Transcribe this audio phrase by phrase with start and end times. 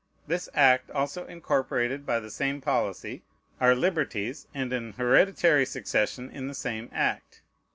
[0.25, 3.21] This act also incorporated, by the same policy,
[3.59, 7.43] our liberties and an hereditary succession in the same act.